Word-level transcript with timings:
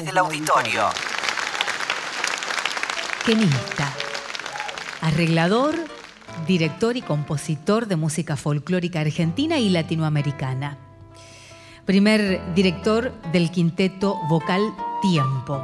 desde 0.00 0.12
el 0.12 0.18
auditorio. 0.18 0.84
Quenista, 3.26 3.92
arreglador, 5.02 5.74
director 6.46 6.96
y 6.96 7.02
compositor 7.02 7.86
de 7.86 7.96
música 7.96 8.36
folclórica 8.36 9.00
argentina 9.00 9.58
y 9.58 9.68
latinoamericana. 9.68 10.78
Primer 11.84 12.54
director 12.54 13.12
del 13.30 13.50
quinteto 13.50 14.16
vocal 14.28 14.62
Tiempo. 15.02 15.62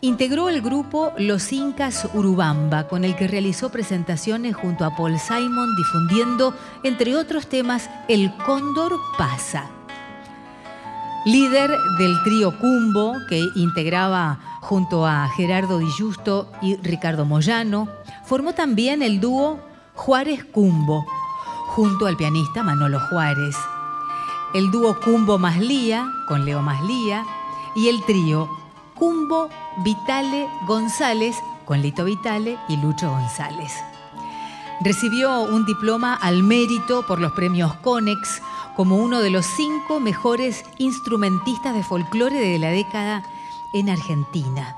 Integró 0.00 0.48
el 0.48 0.60
grupo 0.60 1.12
Los 1.16 1.52
Incas 1.52 2.08
Urubamba, 2.14 2.88
con 2.88 3.04
el 3.04 3.14
que 3.14 3.28
realizó 3.28 3.70
presentaciones 3.70 4.56
junto 4.56 4.84
a 4.84 4.96
Paul 4.96 5.16
Simon, 5.20 5.76
difundiendo, 5.76 6.56
entre 6.82 7.14
otros 7.14 7.46
temas, 7.46 7.88
El 8.08 8.36
Cóndor 8.38 8.98
Pasa. 9.16 9.70
Líder 11.24 11.70
del 11.98 12.20
trío 12.24 12.58
Cumbo, 12.58 13.14
que 13.28 13.48
integraba 13.54 14.40
junto 14.60 15.06
a 15.06 15.28
Gerardo 15.28 15.78
Di 15.78 15.86
Justo 15.96 16.50
y 16.60 16.74
Ricardo 16.76 17.24
Moyano, 17.24 17.88
formó 18.24 18.54
también 18.54 19.02
el 19.02 19.20
dúo 19.20 19.60
Juárez 19.94 20.44
Cumbo, 20.44 21.06
junto 21.68 22.06
al 22.06 22.16
pianista 22.16 22.64
Manolo 22.64 22.98
Juárez. 23.08 23.56
El 24.52 24.72
dúo 24.72 24.98
Cumbo 24.98 25.38
Maslía, 25.38 26.10
con 26.26 26.44
Leo 26.44 26.60
Maslía, 26.60 27.24
y 27.76 27.86
el 27.86 28.02
trío 28.04 28.50
Cumbo 28.96 29.48
Vitale 29.84 30.48
González, 30.66 31.36
con 31.64 31.82
Lito 31.82 32.04
Vitale 32.04 32.58
y 32.68 32.78
Lucho 32.78 33.08
González. 33.08 33.72
Recibió 34.80 35.42
un 35.42 35.64
diploma 35.66 36.14
al 36.14 36.42
mérito 36.42 37.06
por 37.06 37.20
los 37.20 37.30
premios 37.30 37.74
Conex 37.76 38.42
como 38.76 38.96
uno 38.96 39.20
de 39.20 39.30
los 39.30 39.46
cinco 39.46 40.00
mejores 40.00 40.64
instrumentistas 40.78 41.74
de 41.74 41.82
folclore 41.82 42.38
de 42.38 42.58
la 42.58 42.70
década 42.70 43.24
en 43.74 43.90
Argentina. 43.90 44.76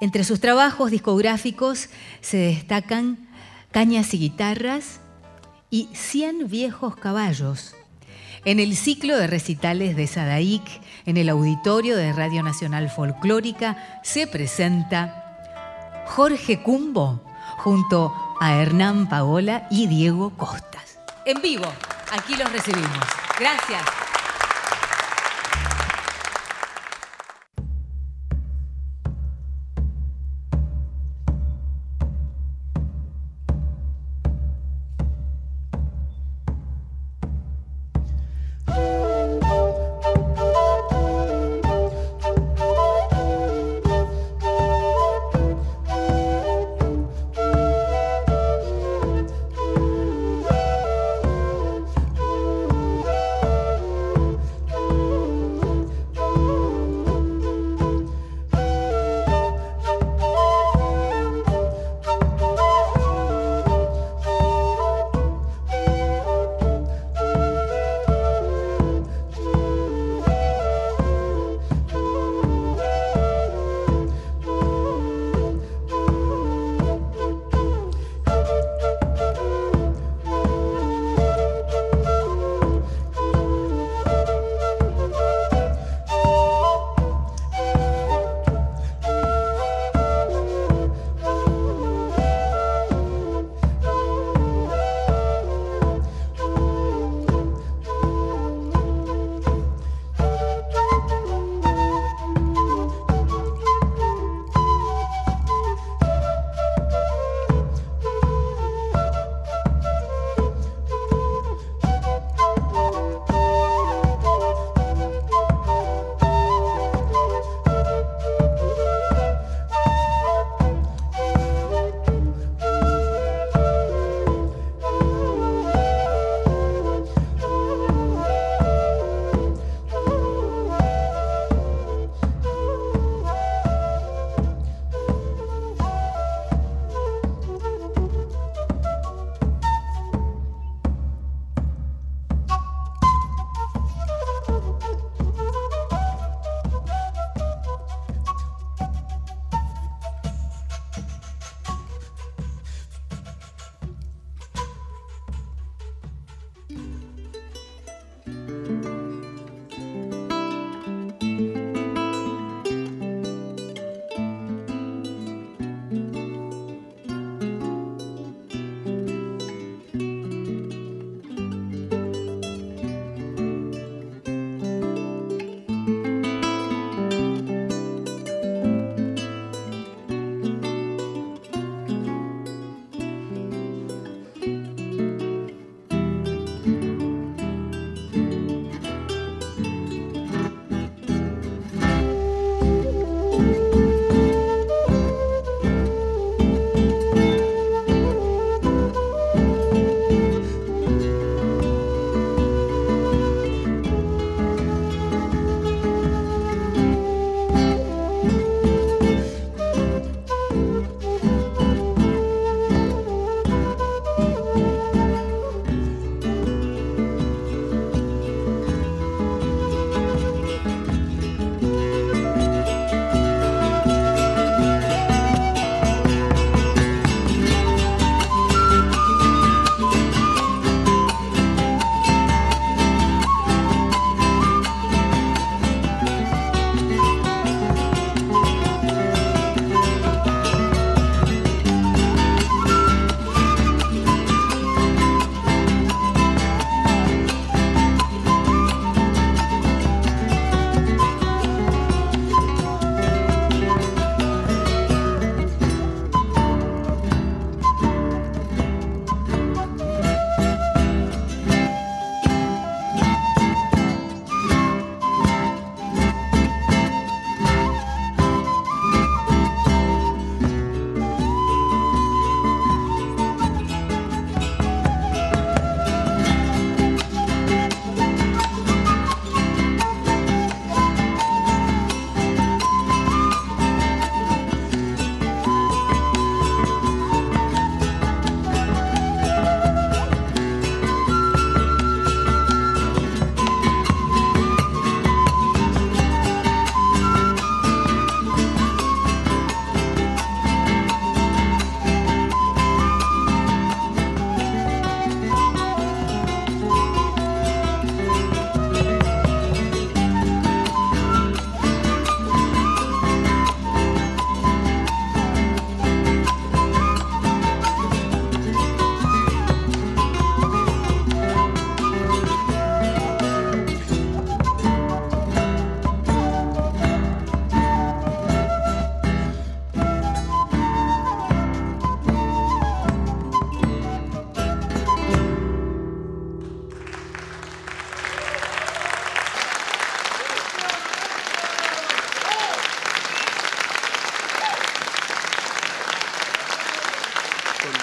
Entre 0.00 0.24
sus 0.24 0.40
trabajos 0.40 0.90
discográficos 0.90 1.88
se 2.20 2.36
destacan 2.36 3.28
Cañas 3.70 4.14
y 4.14 4.18
Guitarras 4.18 5.00
y 5.70 5.88
Cien 5.94 6.48
Viejos 6.48 6.96
Caballos. 6.96 7.74
En 8.44 8.60
el 8.60 8.76
ciclo 8.76 9.16
de 9.16 9.26
recitales 9.26 9.96
de 9.96 10.06
Sadaic, 10.06 10.62
en 11.06 11.16
el 11.16 11.28
auditorio 11.30 11.96
de 11.96 12.12
Radio 12.12 12.42
Nacional 12.42 12.90
Folclórica, 12.90 14.00
se 14.02 14.26
presenta 14.26 16.04
Jorge 16.06 16.62
Cumbo 16.62 17.22
junto 17.58 18.14
a 18.40 18.54
Hernán 18.54 19.08
Paola 19.08 19.66
y 19.70 19.86
Diego 19.86 20.30
Costas. 20.36 20.98
En 21.24 21.40
vivo, 21.40 21.64
aquí 22.14 22.36
los 22.36 22.50
recibimos. 22.52 22.98
Gracias. 23.38 24.03